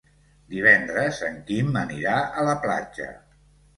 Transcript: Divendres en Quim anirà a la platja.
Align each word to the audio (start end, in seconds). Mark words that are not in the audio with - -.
Divendres 0.53 1.21
en 1.29 1.37
Quim 1.51 1.69
anirà 1.83 2.17
a 2.43 2.47
la 2.51 2.59
platja. 2.65 3.11